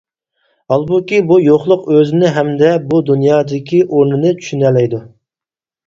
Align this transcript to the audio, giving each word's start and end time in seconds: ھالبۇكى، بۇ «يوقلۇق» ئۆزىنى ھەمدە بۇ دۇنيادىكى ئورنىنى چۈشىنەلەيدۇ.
ھالبۇكى، 0.73 1.19
بۇ 1.33 1.37
«يوقلۇق» 1.49 1.85
ئۆزىنى 1.97 2.33
ھەمدە 2.39 2.73
بۇ 2.89 3.05
دۇنيادىكى 3.13 3.87
ئورنىنى 3.87 4.37
چۈشىنەلەيدۇ. 4.43 5.09